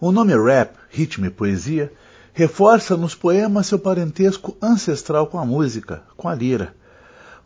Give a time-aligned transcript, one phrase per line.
[0.00, 1.92] O nome rap, ritmo e poesia,
[2.32, 6.74] reforça nos poemas seu parentesco ancestral com a música, com a lira.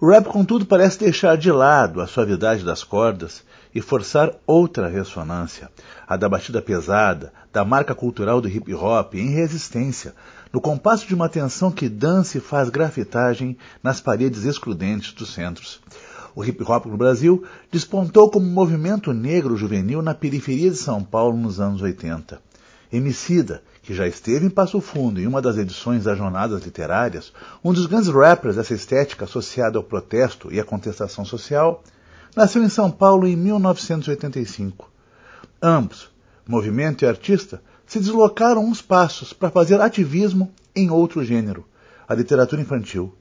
[0.00, 3.42] O rap, contudo, parece deixar de lado a suavidade das cordas
[3.74, 5.68] e forçar outra ressonância,
[6.06, 10.14] a da batida pesada, da marca cultural do hip hop em resistência,
[10.52, 15.80] no compasso de uma tensão que dança e faz grafitagem nas paredes excludentes dos centros.
[16.34, 21.36] O hip hop no Brasil despontou como movimento negro juvenil na periferia de São Paulo
[21.36, 22.40] nos anos 80.
[22.92, 27.72] Emicida, que já esteve em Passo Fundo em uma das edições das Jornadas Literárias, um
[27.72, 31.82] dos grandes rappers dessa estética associada ao protesto e à contestação social,
[32.34, 34.90] nasceu em São Paulo em 1985.
[35.62, 36.10] Ambos,
[36.46, 41.64] movimento e artista, se deslocaram uns passos para fazer ativismo em outro gênero,
[42.08, 43.14] a literatura infantil.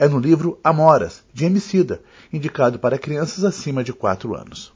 [0.00, 2.00] É no livro Amoras, de Emicida,
[2.32, 4.72] indicado para crianças acima de 4 anos.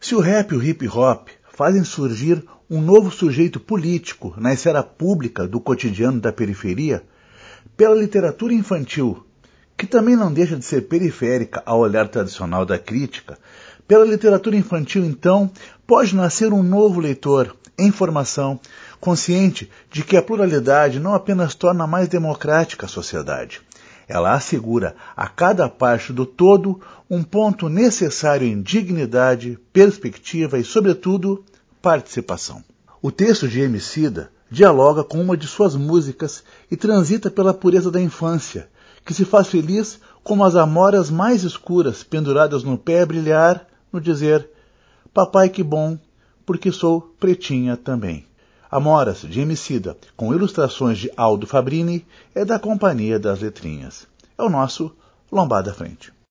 [0.00, 4.82] Se o rap e o hip hop fazem surgir um novo sujeito político na esfera
[4.82, 7.04] pública do cotidiano da periferia,
[7.76, 9.26] pela literatura infantil,
[9.76, 13.38] que também não deixa de ser periférica ao olhar tradicional da crítica,
[13.86, 15.50] pela literatura infantil, então,
[15.86, 18.58] pode nascer um novo leitor em formação,
[18.98, 23.60] consciente de que a pluralidade não apenas torna mais democrática a sociedade,
[24.08, 31.44] ela assegura a cada parte do todo um ponto necessário em dignidade, perspectiva e, sobretudo,
[31.80, 32.62] participação.
[33.02, 38.00] O texto de Emicida dialoga com uma de suas músicas e transita pela pureza da
[38.00, 38.68] infância,
[39.04, 44.48] que se faz feliz como as amoras mais escuras penduradas no pé brilhar no dizer
[45.12, 45.96] Papai que bom,
[46.44, 48.26] porque sou pretinha também.
[48.74, 54.08] Amoras, de Emicida, com ilustrações de Aldo Fabrini, é da Companhia das Letrinhas.
[54.36, 54.92] É o nosso
[55.30, 56.12] Lombada Frente.